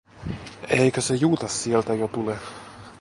Eikö 0.69 1.01
se 1.01 1.15
Juutas 1.15 1.63
sieltä 1.63 1.93
jo 1.93 2.07
tule? 2.07 2.37